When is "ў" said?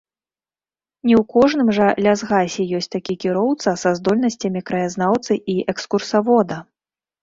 1.21-1.27